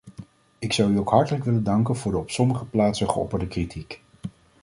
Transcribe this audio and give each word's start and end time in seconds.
Ik 0.59 0.73
zou 0.73 0.93
u 0.93 0.97
ook 0.99 1.09
hartelijk 1.09 1.43
willen 1.43 1.63
danken 1.63 1.95
voor 1.95 2.11
de 2.11 2.17
op 2.17 2.29
sommige 2.29 2.65
plaatsen 2.65 3.09
geopperde 3.09 3.47
kritiek. 3.47 4.01